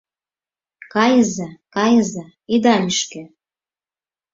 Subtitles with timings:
[0.93, 3.23] Кайыза, кайыза, ида лӱшкӧ.